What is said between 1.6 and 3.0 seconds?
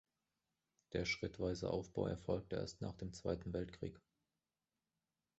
Aufbau erfolgte erst nach